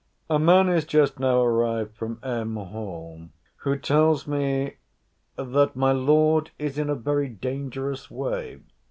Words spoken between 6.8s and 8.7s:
a very dangerous way.